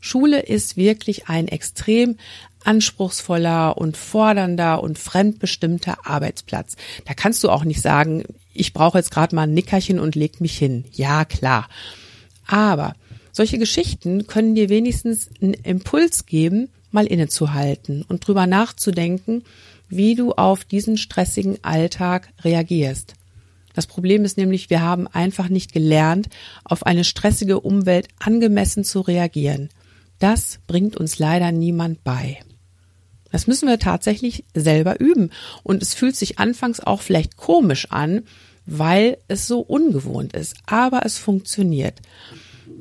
Schule 0.00 0.40
ist 0.40 0.76
wirklich 0.76 1.28
ein 1.28 1.46
extrem 1.46 2.16
anspruchsvoller 2.64 3.78
und 3.78 3.96
fordernder 3.96 4.82
und 4.82 4.98
fremdbestimmter 4.98 6.06
Arbeitsplatz. 6.06 6.76
Da 7.04 7.14
kannst 7.14 7.42
du 7.44 7.50
auch 7.50 7.64
nicht 7.64 7.80
sagen, 7.80 8.24
ich 8.52 8.72
brauche 8.72 8.98
jetzt 8.98 9.10
gerade 9.10 9.34
mal 9.34 9.42
ein 9.42 9.54
Nickerchen 9.54 9.98
und 9.98 10.14
leg 10.14 10.40
mich 10.40 10.58
hin. 10.58 10.84
Ja, 10.92 11.24
klar. 11.24 11.68
Aber 12.46 12.94
solche 13.30 13.58
Geschichten 13.58 14.26
können 14.26 14.54
dir 14.54 14.68
wenigstens 14.68 15.30
einen 15.40 15.54
Impuls 15.54 16.26
geben, 16.26 16.68
mal 16.94 17.06
innezuhalten 17.06 18.04
und 18.08 18.26
drüber 18.26 18.46
nachzudenken, 18.46 19.44
wie 19.88 20.14
du 20.14 20.32
auf 20.32 20.64
diesen 20.64 20.96
stressigen 20.96 21.58
Alltag 21.62 22.28
reagierst. 22.42 23.14
Das 23.74 23.86
Problem 23.86 24.24
ist 24.24 24.36
nämlich, 24.36 24.70
wir 24.70 24.82
haben 24.82 25.06
einfach 25.06 25.48
nicht 25.48 25.72
gelernt, 25.72 26.28
auf 26.64 26.84
eine 26.84 27.04
stressige 27.04 27.60
Umwelt 27.60 28.08
angemessen 28.18 28.84
zu 28.84 29.00
reagieren. 29.00 29.70
Das 30.18 30.60
bringt 30.66 30.96
uns 30.96 31.18
leider 31.18 31.52
niemand 31.52 32.04
bei. 32.04 32.38
Das 33.30 33.46
müssen 33.46 33.66
wir 33.66 33.78
tatsächlich 33.78 34.44
selber 34.54 35.00
üben. 35.00 35.30
Und 35.62 35.82
es 35.82 35.94
fühlt 35.94 36.16
sich 36.16 36.38
anfangs 36.38 36.80
auch 36.80 37.00
vielleicht 37.00 37.36
komisch 37.36 37.90
an, 37.90 38.22
weil 38.66 39.18
es 39.26 39.46
so 39.46 39.60
ungewohnt 39.60 40.34
ist. 40.34 40.56
Aber 40.66 41.04
es 41.04 41.18
funktioniert. 41.18 42.00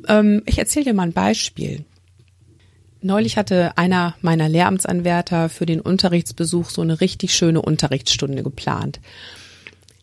Ähm, 0.07 0.43
ich 0.45 0.59
erzähle 0.59 0.85
dir 0.85 0.93
mal 0.93 1.03
ein 1.03 1.13
Beispiel. 1.13 1.85
Neulich 3.01 3.37
hatte 3.37 3.77
einer 3.77 4.15
meiner 4.21 4.47
Lehramtsanwärter 4.47 5.49
für 5.49 5.65
den 5.65 5.81
Unterrichtsbesuch 5.81 6.69
so 6.69 6.81
eine 6.81 7.01
richtig 7.01 7.33
schöne 7.33 7.61
Unterrichtsstunde 7.61 8.43
geplant. 8.43 8.99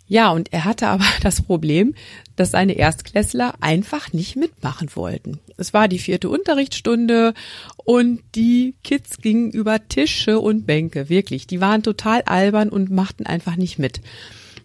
Ja, 0.08 0.30
und 0.30 0.52
er 0.52 0.64
hatte 0.64 0.88
aber 0.88 1.04
das 1.22 1.42
Problem, 1.42 1.94
dass 2.34 2.52
seine 2.52 2.72
Erstklässler 2.72 3.54
einfach 3.60 4.12
nicht 4.12 4.36
mitmachen 4.36 4.88
wollten. 4.94 5.38
Es 5.56 5.72
war 5.72 5.86
die 5.86 5.98
vierte 5.98 6.28
Unterrichtsstunde 6.28 7.34
und 7.76 8.20
die 8.34 8.74
Kids 8.82 9.18
gingen 9.18 9.50
über 9.50 9.86
Tische 9.88 10.40
und 10.40 10.66
Bänke, 10.66 11.08
wirklich. 11.08 11.46
Die 11.46 11.60
waren 11.60 11.82
total 11.82 12.22
albern 12.22 12.68
und 12.68 12.90
machten 12.90 13.26
einfach 13.26 13.56
nicht 13.56 13.78
mit. 13.78 14.00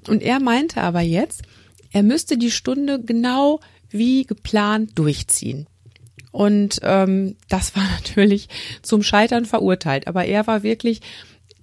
Und 0.07 0.23
er 0.23 0.39
meinte 0.39 0.81
aber 0.81 1.01
jetzt, 1.01 1.43
er 1.91 2.03
müsste 2.03 2.37
die 2.37 2.51
Stunde 2.51 2.99
genau 3.03 3.59
wie 3.89 4.25
geplant 4.25 4.97
durchziehen. 4.97 5.67
Und 6.33 6.79
ähm, 6.81 7.37
das 7.47 7.77
war 7.77 7.83
natürlich 7.91 8.49
zum 8.81 9.03
Scheitern 9.03 9.45
verurteilt. 9.45 10.07
Aber 10.07 10.25
er 10.25 10.45
war 10.47 10.63
wirklich 10.63 10.99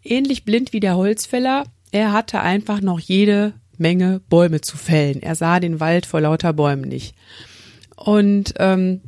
ähnlich 0.03 0.47
blind 0.47 0.73
wie 0.73 0.81
der 0.81 0.97
Holzfäller. 0.97 1.65
Er 1.91 2.13
hatte 2.13 2.41
einfach 2.41 2.81
noch 2.81 3.01
jede 3.01 3.53
Menge 3.77 4.21
Bäume 4.31 4.61
zu 4.61 4.77
fällen. 4.77 5.21
Er 5.23 5.35
sah 5.35 5.59
den 5.61 5.81
Wald 5.81 6.07
vor 6.07 6.21
lauter 6.21 6.53
Bäumen 6.53 6.89
nicht. 6.89 7.15
Und 7.97 8.55
ähm, 8.59 9.03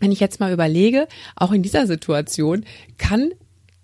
wenn 0.00 0.12
ich 0.12 0.20
jetzt 0.20 0.38
mal 0.38 0.52
überlege, 0.52 1.08
auch 1.34 1.52
in 1.52 1.62
dieser 1.62 1.86
Situation 1.86 2.64
kann 2.96 3.30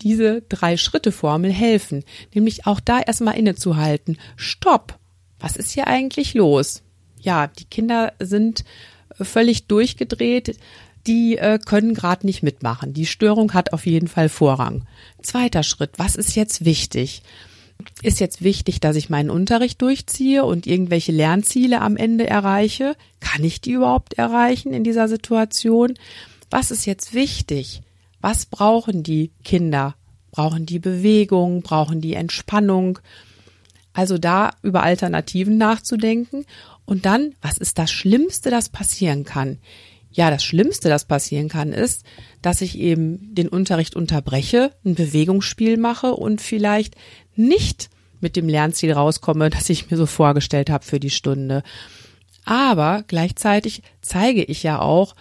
diese 0.03 0.43
Drei-Schritte-Formel 0.43 1.51
helfen, 1.51 2.05
nämlich 2.33 2.67
auch 2.67 2.81
da 2.81 3.01
erstmal 3.01 3.37
innezuhalten. 3.37 4.19
Stopp! 4.37 4.99
Was 5.41 5.57
ist 5.57 5.73
hier 5.73 5.89
eigentlich 5.89 6.35
los? 6.35 6.83
Ja, 7.21 7.49
die 7.49 7.65
Kinder 7.65 8.13
sind 8.21 8.65
völlig 9.21 9.67
durchgedreht, 9.67 10.59
die 11.07 11.39
äh, 11.39 11.59
können 11.65 11.95
gerade 11.95 12.27
nicht 12.27 12.43
mitmachen. 12.43 12.93
Die 12.93 13.07
Störung 13.07 13.55
hat 13.55 13.73
auf 13.73 13.87
jeden 13.87 14.09
Fall 14.09 14.29
Vorrang. 14.29 14.87
Zweiter 15.23 15.63
Schritt, 15.63 15.93
was 15.97 16.17
ist 16.17 16.35
jetzt 16.35 16.65
wichtig? 16.65 17.23
Ist 18.03 18.21
jetzt 18.21 18.43
wichtig, 18.43 18.81
dass 18.81 18.97
ich 18.97 19.11
meinen 19.11 19.31
Unterricht 19.31 19.83
durchziehe 19.83 20.45
und 20.45 20.67
irgendwelche 20.67 21.13
Lernziele 21.13 21.81
am 21.81 21.97
Ende 21.97 22.27
erreiche? 22.27 22.97
Kann 23.21 23.45
ich 23.45 23.61
die 23.61 23.73
überhaupt 23.73 24.15
erreichen 24.15 24.73
in 24.73 24.83
dieser 24.83 25.09
Situation? 25.09 25.95
Was 26.51 26.71
ist 26.71 26.87
jetzt 26.87 27.13
wichtig? 27.15 27.83
Was 28.21 28.47
brauchen 28.47 29.03
die 29.03 29.31
Kinder? 29.45 29.95
Brauchen 30.31 30.67
die 30.67 30.79
Bewegung? 30.79 31.63
Brauchen 31.63 32.01
die 32.01 32.15
Entspannung? 32.15 32.99
Also 33.93 34.19
da 34.19 34.51
über 34.63 34.83
Alternativen 34.83 35.59
nachzudenken. 35.59 36.45
Und 36.87 37.05
dann, 37.05 37.35
was 37.43 37.59
ist 37.59 37.79
das 37.79 37.91
Schlimmste, 37.91 38.51
das 38.51 38.71
passieren 38.71 39.25
kann? 39.25 39.59
Ja, 40.11 40.31
das 40.31 40.45
Schlimmste, 40.45 40.89
das 40.89 41.05
passieren 41.05 41.49
kann, 41.49 41.73
ist, 41.73 42.05
dass 42.41 42.63
ich 42.63 42.79
eben 42.79 43.35
den 43.35 43.49
Unterricht 43.49 43.95
unterbreche, 43.95 44.71
ein 44.85 44.95
Bewegungsspiel 44.95 45.77
mache 45.77 46.15
und 46.15 46.41
vielleicht 46.41 46.95
nicht 47.35 47.91
mit 48.21 48.37
dem 48.37 48.49
Lernziel 48.49 48.93
rauskomme, 48.93 49.51
das 49.51 49.69
ich 49.69 49.91
mir 49.91 49.99
so 49.99 50.07
vorgestellt 50.07 50.71
habe 50.71 50.85
für 50.85 51.01
die 51.01 51.11
Stunde. 51.11 51.63
Aber 52.45 53.05
gleichzeitig 53.09 53.83
zeige 54.01 54.45
ich 54.45 54.63
ja 54.63 54.81
auch, 54.81 55.15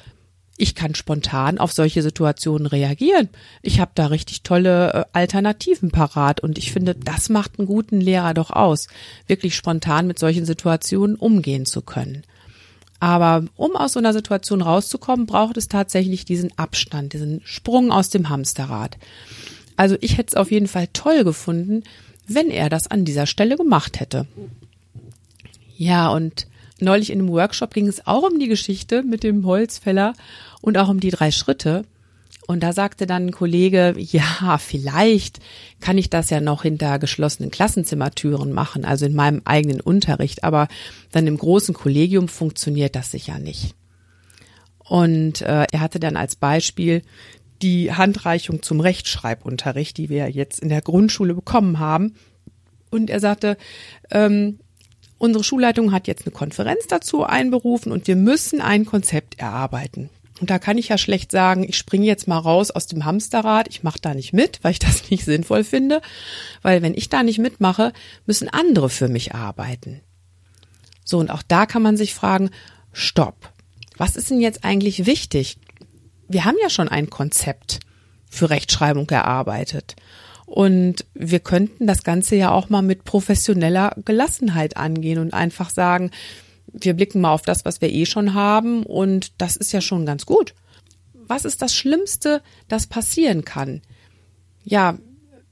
ich 0.57 0.73
kann 0.75 0.95
spontan 0.95 1.57
auf 1.57 1.73
solche 1.73 2.01
Situationen 2.01 2.65
reagieren. 2.65 3.29
Ich 3.61 3.79
habe 3.79 3.91
da 3.93 4.07
richtig 4.07 4.43
tolle 4.43 4.93
äh, 4.93 5.05
Alternativen 5.13 5.91
parat 5.91 6.39
und 6.41 6.57
ich 6.57 6.71
finde, 6.71 6.95
das 6.95 7.29
macht 7.29 7.59
einen 7.59 7.67
guten 7.67 7.99
Lehrer 7.99 8.33
doch 8.33 8.51
aus, 8.51 8.87
wirklich 9.27 9.55
spontan 9.55 10.07
mit 10.07 10.17
solchen 10.17 10.45
Situationen 10.45 11.17
umgehen 11.17 11.65
zu 11.65 11.81
können. 11.81 12.23
Aber 12.99 13.43
um 13.57 13.75
aus 13.75 13.93
so 13.93 13.99
einer 13.99 14.13
Situation 14.13 14.61
rauszukommen, 14.61 15.25
braucht 15.25 15.57
es 15.57 15.67
tatsächlich 15.67 16.23
diesen 16.23 16.57
Abstand, 16.57 17.13
diesen 17.13 17.41
Sprung 17.43 17.91
aus 17.91 18.09
dem 18.09 18.29
Hamsterrad. 18.29 18.97
Also 19.75 19.97
ich 19.99 20.17
hätte 20.17 20.29
es 20.29 20.35
auf 20.35 20.51
jeden 20.51 20.67
Fall 20.67 20.87
toll 20.93 21.25
gefunden, 21.25 21.83
wenn 22.27 22.49
er 22.49 22.69
das 22.69 22.87
an 22.87 23.03
dieser 23.03 23.25
Stelle 23.25 23.57
gemacht 23.57 23.99
hätte. 23.99 24.25
Ja, 25.77 26.07
und 26.09 26.47
neulich 26.79 27.11
in 27.11 27.19
einem 27.19 27.29
Workshop 27.29 27.73
ging 27.73 27.87
es 27.87 28.05
auch 28.07 28.23
um 28.23 28.39
die 28.39 28.47
Geschichte 28.47 29.03
mit 29.03 29.23
dem 29.23 29.45
Holzfäller 29.45 30.13
und 30.61 30.77
auch 30.77 30.89
um 30.89 30.99
die 30.99 31.11
drei 31.11 31.31
Schritte. 31.31 31.85
Und 32.47 32.61
da 32.61 32.73
sagte 32.73 33.07
dann 33.07 33.27
ein 33.27 33.31
Kollege, 33.31 33.95
ja, 33.97 34.57
vielleicht 34.59 35.39
kann 35.79 35.97
ich 35.97 36.09
das 36.09 36.29
ja 36.29 36.41
noch 36.41 36.61
hinter 36.61 36.99
geschlossenen 36.99 37.49
Klassenzimmertüren 37.49 38.51
machen, 38.51 38.85
also 38.85 39.05
in 39.05 39.15
meinem 39.15 39.41
eigenen 39.45 39.81
Unterricht, 39.81 40.43
aber 40.43 40.67
dann 41.11 41.25
im 41.25 41.37
großen 41.37 41.73
Kollegium 41.73 42.27
funktioniert 42.27 42.95
das 42.95 43.09
sicher 43.11 43.39
nicht. 43.39 43.73
Und 44.77 45.41
äh, 45.41 45.65
er 45.71 45.79
hatte 45.79 45.99
dann 45.99 46.15
als 46.15 46.35
Beispiel 46.35 47.01
die 47.63 47.91
Handreichung 47.91 48.61
zum 48.61 48.79
Rechtschreibunterricht, 48.79 49.97
die 49.97 50.09
wir 50.09 50.29
jetzt 50.29 50.59
in 50.59 50.69
der 50.69 50.81
Grundschule 50.81 51.33
bekommen 51.33 51.79
haben. 51.79 52.13
Und 52.91 53.09
er 53.09 53.19
sagte, 53.19 53.57
ähm, 54.11 54.59
unsere 55.17 55.43
Schulleitung 55.43 55.91
hat 55.91 56.07
jetzt 56.07 56.25
eine 56.25 56.33
Konferenz 56.33 56.87
dazu 56.87 57.23
einberufen 57.23 57.91
und 57.91 58.07
wir 58.07 58.15
müssen 58.15 58.61
ein 58.61 58.85
Konzept 58.85 59.39
erarbeiten. 59.39 60.09
Und 60.41 60.49
da 60.49 60.59
kann 60.59 60.77
ich 60.77 60.89
ja 60.89 60.97
schlecht 60.97 61.31
sagen, 61.31 61.63
ich 61.63 61.77
springe 61.77 62.05
jetzt 62.05 62.27
mal 62.27 62.37
raus 62.37 62.69
aus 62.69 62.87
dem 62.87 63.05
Hamsterrad, 63.05 63.69
ich 63.69 63.83
mache 63.83 63.99
da 64.01 64.13
nicht 64.13 64.33
mit, 64.33 64.59
weil 64.63 64.71
ich 64.71 64.79
das 64.79 65.09
nicht 65.09 65.25
sinnvoll 65.25 65.63
finde, 65.63 66.01
weil 66.61 66.81
wenn 66.81 66.93
ich 66.93 67.09
da 67.09 67.23
nicht 67.23 67.39
mitmache, 67.39 67.93
müssen 68.25 68.49
andere 68.49 68.89
für 68.89 69.07
mich 69.07 69.33
arbeiten. 69.33 70.01
So, 71.05 71.19
und 71.19 71.31
auch 71.31 71.43
da 71.43 71.65
kann 71.65 71.83
man 71.83 71.97
sich 71.97 72.13
fragen, 72.13 72.49
stopp, 72.91 73.51
was 73.97 74.15
ist 74.15 74.29
denn 74.29 74.41
jetzt 74.41 74.65
eigentlich 74.65 75.05
wichtig? 75.05 75.57
wir 76.27 76.45
haben 76.45 76.57
ja 76.61 76.69
schon 76.69 76.89
ein 76.89 77.09
Konzept 77.09 77.79
für 78.29 78.49
Rechtschreibung 78.49 79.09
erarbeitet. 79.09 79.95
Und 80.45 81.05
wir 81.13 81.39
könnten 81.39 81.87
das 81.87 82.03
Ganze 82.03 82.35
ja 82.35 82.51
auch 82.51 82.69
mal 82.69 82.81
mit 82.81 83.03
professioneller 83.03 83.95
Gelassenheit 84.05 84.77
angehen 84.77 85.19
und 85.19 85.33
einfach 85.33 85.69
sagen, 85.69 86.11
wir 86.67 86.93
blicken 86.93 87.21
mal 87.21 87.33
auf 87.33 87.41
das, 87.41 87.65
was 87.65 87.81
wir 87.81 87.91
eh 87.91 88.05
schon 88.05 88.33
haben 88.33 88.83
und 88.83 89.33
das 89.39 89.55
ist 89.55 89.71
ja 89.71 89.81
schon 89.81 90.05
ganz 90.05 90.25
gut. 90.25 90.53
Was 91.27 91.45
ist 91.45 91.61
das 91.61 91.73
Schlimmste, 91.73 92.41
das 92.67 92.87
passieren 92.87 93.45
kann? 93.45 93.81
Ja, 94.63 94.97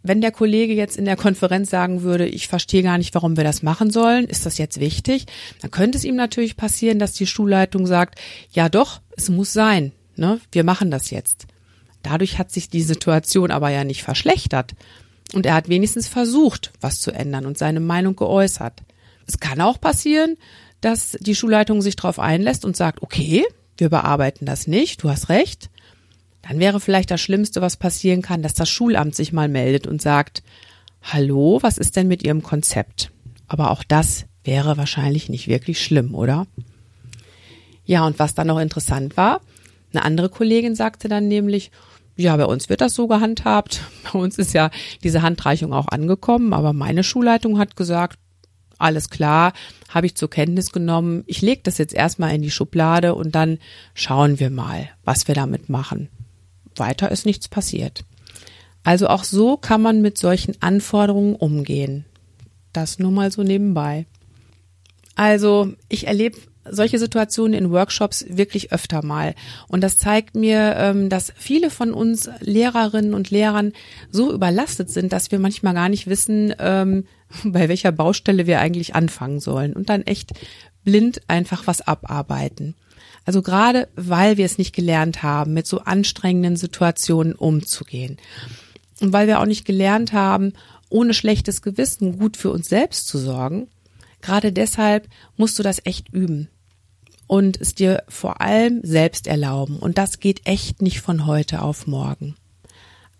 wenn 0.04 0.22
der 0.22 0.32
Kollege 0.32 0.74
jetzt 0.74 0.98
in 0.98 1.06
der 1.06 1.16
Konferenz 1.16 1.70
sagen 1.70 2.04
würde, 2.04 2.28
ich 2.28 2.48
verstehe 2.48 2.84
gar 2.84 2.98
nicht, 2.98 3.16
warum 3.16 3.38
wir 3.38 3.46
das 3.46 3.64
machen 3.64 3.90
sollen, 3.90 4.26
ist 4.26 4.46
das 4.46 4.58
jetzt 4.58 4.80
wichtig? 4.80 5.26
Dann 5.62 5.72
könnte 5.72 5.98
es 5.98 6.04
ihm 6.04 6.16
natürlich 6.16 6.58
passieren, 6.58 7.00
dass 7.00 7.14
die 7.14 7.26
Schulleitung 7.26 7.88
sagt, 7.88 8.20
ja 8.52 8.68
doch, 8.68 9.02
es 9.16 9.30
muss 9.30 9.54
sein. 9.54 9.94
Ne? 10.18 10.42
Wir 10.52 10.66
machen 10.66 10.92
das 10.92 11.10
jetzt. 11.10 11.48
Dadurch 12.04 12.38
hat 12.38 12.52
sich 12.52 12.70
die 12.70 12.84
Situation 12.84 13.50
aber 13.50 13.70
ja 13.70 13.84
nicht 13.84 14.04
verschlechtert. 14.04 14.76
Und 15.34 15.46
er 15.46 15.56
hat 15.56 15.70
wenigstens 15.70 16.08
versucht, 16.08 16.72
was 16.80 17.00
zu 17.00 17.12
ändern 17.12 17.46
und 17.46 17.58
seine 17.58 17.80
Meinung 17.80 18.16
geäußert. 18.16 18.84
Es 19.26 19.40
kann 19.40 19.62
auch 19.62 19.82
passieren, 19.82 20.38
dass 20.82 21.18
die 21.20 21.34
Schulleitung 21.34 21.82
sich 21.82 21.96
darauf 21.96 22.20
einlässt 22.20 22.66
und 22.66 22.76
sagt, 22.76 23.02
okay, 23.02 23.46
wir 23.78 23.90
bearbeiten 23.90 24.46
das 24.46 24.68
nicht, 24.68 25.02
du 25.02 25.10
hast 25.10 25.30
recht. 25.30 25.70
Dann 26.42 26.60
wäre 26.60 26.82
vielleicht 26.82 27.10
das 27.10 27.22
Schlimmste, 27.22 27.62
was 27.62 27.78
passieren 27.78 28.22
kann, 28.22 28.44
dass 28.44 28.54
das 28.54 28.70
Schulamt 28.70 29.16
sich 29.16 29.32
mal 29.32 29.48
meldet 29.48 29.88
und 29.88 30.02
sagt, 30.02 30.44
hallo, 31.02 31.60
was 31.62 31.78
ist 31.78 31.96
denn 31.96 32.10
mit 32.10 32.22
Ihrem 32.22 32.44
Konzept? 32.44 33.12
Aber 33.48 33.72
auch 33.72 33.84
das 33.84 34.26
wäre 34.44 34.78
wahrscheinlich 34.78 35.30
nicht 35.30 35.48
wirklich 35.48 35.82
schlimm, 35.82 36.14
oder? 36.14 36.48
Ja, 37.86 38.06
und 38.06 38.20
was 38.20 38.36
dann 38.36 38.48
noch 38.48 38.60
interessant 38.60 39.16
war, 39.16 39.42
eine 39.94 40.04
andere 40.04 40.30
Kollegin 40.30 40.76
sagte 40.76 41.08
dann 41.08 41.28
nämlich, 41.28 41.72
ja, 42.16 42.36
bei 42.38 42.46
uns 42.46 42.70
wird 42.70 42.82
das 42.82 42.94
so 42.94 43.08
gehandhabt. 43.08 43.82
Bei 44.04 44.20
uns 44.20 44.38
ist 44.38 44.54
ja 44.54 44.70
diese 45.04 45.22
Handreichung 45.22 45.74
auch 45.74 45.88
angekommen, 45.88 46.54
aber 46.54 46.74
meine 46.74 47.04
Schulleitung 47.04 47.58
hat 47.58 47.76
gesagt, 47.76 48.20
alles 48.78 49.10
klar, 49.10 49.54
habe 49.90 50.08
ich 50.08 50.16
zur 50.16 50.30
Kenntnis 50.30 50.72
genommen. 50.72 51.24
Ich 51.26 51.42
lege 51.42 51.62
das 51.64 51.78
jetzt 51.78 51.94
erstmal 51.94 52.36
in 52.36 52.42
die 52.42 52.52
Schublade 52.52 53.16
und 53.16 53.34
dann 53.34 53.60
schauen 53.94 54.40
wir 54.40 54.50
mal, 54.50 54.90
was 55.04 55.28
wir 55.28 55.36
damit 55.36 55.70
machen. 55.70 56.10
weiter 56.76 57.12
ist 57.12 57.26
nichts 57.26 57.48
passiert. 57.48 58.04
Also 58.84 59.08
auch 59.08 59.24
so 59.24 59.58
kann 59.58 59.82
man 59.82 60.02
mit 60.02 60.18
solchen 60.18 60.62
Anforderungen 60.62 61.36
umgehen. 61.36 62.06
Das 62.74 63.00
nur 63.00 63.12
mal 63.12 63.32
so 63.32 63.44
nebenbei. 63.44 64.06
Also 65.16 65.74
ich 65.90 66.08
erlebe 66.08 66.38
solche 66.70 67.00
Situationen 67.00 67.54
in 67.54 67.72
Workshops 67.72 68.26
wirklich 68.30 68.72
öfter 68.72 69.04
mal. 69.04 69.36
Und 69.68 69.82
das 69.82 69.98
zeigt 69.98 70.36
mir, 70.36 70.76
ähm, 70.78 71.10
dass 71.10 71.34
viele 71.36 71.70
von 71.70 71.94
uns 71.94 72.30
Lehrerinnen 72.40 73.14
und 73.14 73.32
Lehrern 73.32 73.74
so 74.10 74.34
überlastet 74.34 74.90
sind, 74.90 75.14
dass 75.14 75.32
wir 75.32 75.40
manchmal 75.40 75.74
gar 75.74 75.90
nicht 75.90 76.08
wissen, 76.08 76.54
ähm, 76.60 77.06
bei 77.44 77.70
welcher 77.70 77.92
Baustelle 77.92 78.48
wir 78.48 78.60
eigentlich 78.60 78.96
anfangen 78.96 79.40
sollen 79.40 79.74
und 79.74 79.90
dann 79.90 80.04
echt 80.04 80.32
blind 80.84 81.22
einfach 81.28 81.68
was 81.68 81.82
abarbeiten. 81.82 82.76
Also 83.26 83.42
gerade 83.42 83.88
weil 83.96 84.38
wir 84.38 84.46
es 84.46 84.58
nicht 84.58 84.76
gelernt 84.76 85.24
haben, 85.24 85.54
mit 85.54 85.66
so 85.66 85.80
anstrengenden 85.80 86.58
Situationen 86.58 87.34
umzugehen. 87.34 88.18
Und 89.00 89.14
weil 89.14 89.28
wir 89.28 89.40
auch 89.40 89.46
nicht 89.46 89.66
gelernt 89.66 90.14
haben, 90.14 90.54
ohne 90.90 91.14
schlechtes 91.14 91.62
Gewissen 91.62 92.20
gut 92.20 92.38
für 92.38 92.52
uns 92.52 92.68
selbst 92.68 93.08
zu 93.08 93.18
sorgen, 93.18 93.68
gerade 94.22 94.52
deshalb 94.52 95.08
musst 95.38 95.58
du 95.58 95.64
das 95.64 95.82
echt 95.86 96.10
üben 96.10 96.50
und 97.34 97.60
es 97.60 97.74
dir 97.74 98.04
vor 98.10 98.42
allem 98.42 98.82
selbst 98.84 99.26
erlauben. 99.26 99.80
Und 99.80 99.98
das 99.98 100.20
geht 100.20 100.46
echt 100.46 100.84
nicht 100.84 101.02
von 101.02 101.26
heute 101.26 101.64
auf 101.64 101.88
morgen. 101.88 102.36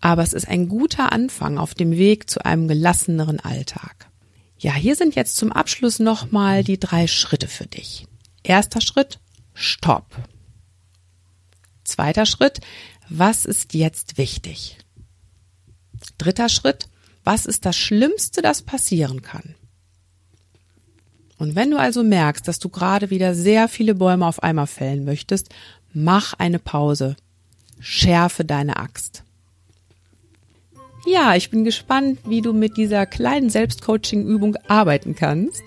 Aber 0.00 0.22
es 0.22 0.32
ist 0.32 0.46
ein 0.46 0.68
guter 0.68 1.10
Anfang 1.10 1.58
auf 1.58 1.74
dem 1.74 1.90
Weg 1.90 2.30
zu 2.30 2.44
einem 2.44 2.68
gelasseneren 2.68 3.40
Alltag. 3.40 4.08
Ja, 4.56 4.72
hier 4.72 4.94
sind 4.94 5.16
jetzt 5.16 5.34
zum 5.34 5.50
Abschluss 5.50 5.98
nochmal 5.98 6.62
die 6.62 6.78
drei 6.78 7.08
Schritte 7.08 7.48
für 7.48 7.66
dich. 7.66 8.06
Erster 8.44 8.80
Schritt, 8.80 9.18
Stopp. 9.52 10.06
Zweiter 11.82 12.24
Schritt, 12.24 12.60
was 13.08 13.44
ist 13.44 13.74
jetzt 13.74 14.16
wichtig? 14.16 14.78
Dritter 16.18 16.48
Schritt, 16.48 16.86
was 17.24 17.46
ist 17.46 17.66
das 17.66 17.76
Schlimmste, 17.76 18.42
das 18.42 18.62
passieren 18.62 19.22
kann? 19.22 19.56
Und 21.44 21.56
wenn 21.56 21.70
du 21.70 21.78
also 21.78 22.02
merkst, 22.02 22.48
dass 22.48 22.58
du 22.58 22.70
gerade 22.70 23.10
wieder 23.10 23.34
sehr 23.34 23.68
viele 23.68 23.94
Bäume 23.94 24.26
auf 24.26 24.42
einmal 24.42 24.66
fällen 24.66 25.04
möchtest, 25.04 25.50
mach 25.92 26.32
eine 26.32 26.58
Pause. 26.58 27.16
Schärfe 27.80 28.46
deine 28.46 28.78
Axt. 28.78 29.24
Ja, 31.06 31.34
ich 31.34 31.50
bin 31.50 31.62
gespannt, 31.62 32.20
wie 32.24 32.40
du 32.40 32.54
mit 32.54 32.78
dieser 32.78 33.04
kleinen 33.04 33.50
Selbstcoaching-Übung 33.50 34.56
arbeiten 34.68 35.14
kannst. 35.14 35.62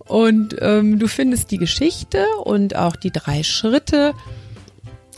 Und 0.00 0.56
ähm, 0.58 0.98
du 0.98 1.06
findest 1.06 1.52
die 1.52 1.58
Geschichte 1.58 2.26
und 2.42 2.74
auch 2.74 2.96
die 2.96 3.12
drei 3.12 3.44
Schritte 3.44 4.12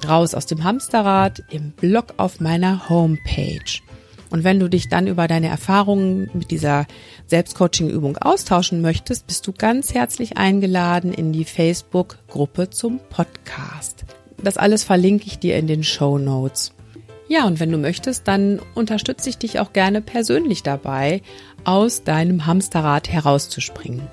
raus 0.07 0.35
aus 0.35 0.45
dem 0.45 0.64
Hamsterrad 0.64 1.42
im 1.49 1.71
Blog 1.71 2.12
auf 2.18 2.40
meiner 2.40 2.90
Homepage. 2.90 3.80
Und 4.30 4.44
wenn 4.44 4.61
du 4.61 4.68
dich 4.68 4.88
dann 4.88 5.06
über 5.06 5.26
deine 5.26 5.49
Erfahrungen 5.49 6.30
mit 6.35 6.50
dieser 6.50 6.87
Selbstcoaching-Übung 7.26 8.18
austauschen 8.18 8.82
möchtest, 8.82 9.26
bist 9.26 9.47
du 9.47 9.52
ganz 9.52 9.94
herzlich 9.94 10.37
eingeladen 10.37 11.12
in 11.12 11.32
die 11.32 11.44
Facebook-Gruppe 11.44 12.70
zum 12.70 13.00
Podcast. 13.11 14.04
Das 14.42 14.56
alles 14.56 14.85
verlinke 14.85 15.26
ich 15.26 15.38
dir 15.38 15.56
in 15.56 15.66
den 15.66 15.82
Show 15.82 16.18
Notes. 16.18 16.73
Ja, 17.28 17.47
und 17.47 17.61
wenn 17.61 17.70
du 17.70 17.78
möchtest, 17.78 18.26
dann 18.26 18.61
unterstütze 18.75 19.28
ich 19.28 19.38
dich 19.38 19.61
auch 19.61 19.73
gerne 19.73 20.00
persönlich 20.00 20.62
dabei, 20.62 21.23
aus 21.64 22.02
deinem 22.02 22.47
Hamsterrad 22.47 23.08
herauszuspringen. 23.11 24.06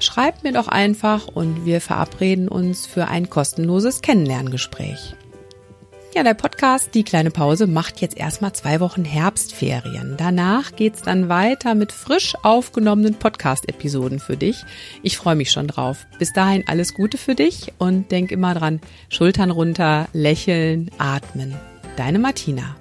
Schreib 0.00 0.42
mir 0.42 0.52
doch 0.52 0.68
einfach 0.68 1.28
und 1.28 1.66
wir 1.66 1.80
verabreden 1.80 2.48
uns 2.48 2.86
für 2.86 3.08
ein 3.08 3.30
kostenloses 3.30 4.00
Kennenlerngespräch. 4.00 5.14
Ja, 6.14 6.22
der 6.22 6.34
Podcast 6.34 6.94
Die 6.94 7.04
kleine 7.04 7.30
Pause 7.30 7.66
macht 7.66 8.02
jetzt 8.02 8.18
erstmal 8.18 8.52
zwei 8.52 8.80
Wochen 8.80 9.02
Herbstferien. 9.02 10.16
Danach 10.18 10.76
geht's 10.76 11.00
dann 11.00 11.30
weiter 11.30 11.74
mit 11.74 11.90
frisch 11.90 12.34
aufgenommenen 12.42 13.14
Podcast-Episoden 13.14 14.20
für 14.20 14.36
dich. 14.36 14.62
Ich 15.02 15.16
freue 15.16 15.36
mich 15.36 15.50
schon 15.50 15.68
drauf. 15.68 16.06
Bis 16.18 16.34
dahin 16.34 16.64
alles 16.66 16.92
Gute 16.92 17.16
für 17.16 17.34
dich 17.34 17.72
und 17.78 18.12
denk 18.12 18.30
immer 18.30 18.52
dran, 18.52 18.82
Schultern 19.08 19.50
runter, 19.50 20.06
lächeln, 20.12 20.90
atmen. 20.98 21.54
Deine 21.96 22.18
Martina. 22.18 22.76